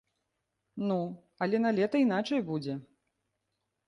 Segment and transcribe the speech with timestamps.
[0.91, 0.95] Ну,
[1.45, 2.73] але налета іначай будзе.